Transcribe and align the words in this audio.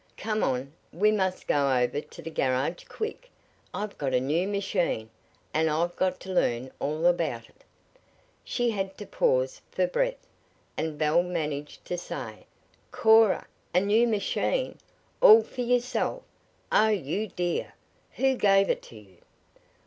"Come 0.17 0.41
on! 0.41 0.73
We 0.91 1.11
must 1.11 1.45
go 1.45 1.77
over 1.77 2.01
to 2.01 2.21
the 2.23 2.31
garage, 2.31 2.85
quick! 2.89 3.29
I've 3.71 3.95
got 3.99 4.15
a 4.15 4.19
new 4.19 4.47
machine, 4.47 5.11
and 5.53 5.69
I've 5.69 5.95
got 5.95 6.19
to 6.21 6.33
learn 6.33 6.71
all 6.79 7.05
about 7.05 7.47
it." 7.49 7.63
She 8.43 8.71
had 8.71 8.97
to 8.97 9.05
pause 9.05 9.61
for 9.71 9.85
breath, 9.85 10.25
and 10.75 10.97
Belle 10.97 11.21
managed 11.21 11.85
to 11.85 11.99
say 11.99 12.47
"Cora! 12.89 13.45
A 13.75 13.79
new 13.79 14.07
machine! 14.07 14.79
All 15.21 15.43
for 15.43 15.61
yourself! 15.61 16.23
Oh, 16.71 16.87
you 16.87 17.27
dear! 17.27 17.75
Who 18.13 18.33
gave 18.33 18.71
it 18.71 18.81
to 18.81 18.95
you?" 18.95 19.17